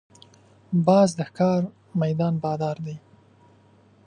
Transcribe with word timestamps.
باز 0.87 1.09
د 1.17 1.19
ښکار 1.29 1.61
میدان 2.01 2.33
بادار 2.43 2.77
دی 2.85 2.95